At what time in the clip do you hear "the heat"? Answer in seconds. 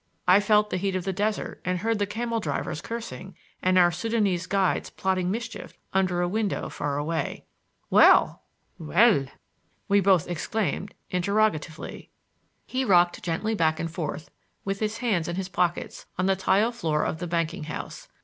0.71-0.95